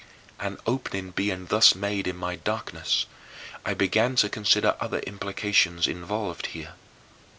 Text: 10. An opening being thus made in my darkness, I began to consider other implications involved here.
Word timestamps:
10. 0.39 0.53
An 0.53 0.57
opening 0.65 1.11
being 1.11 1.45
thus 1.45 1.75
made 1.75 2.07
in 2.07 2.15
my 2.15 2.35
darkness, 2.35 3.05
I 3.63 3.75
began 3.75 4.15
to 4.15 4.29
consider 4.29 4.75
other 4.79 4.97
implications 5.01 5.85
involved 5.85 6.47
here. 6.47 6.73